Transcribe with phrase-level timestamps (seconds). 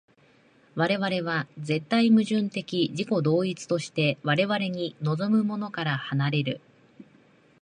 [0.73, 6.61] 我々は絶対矛盾的自己同一として我々に臨むものから離れる。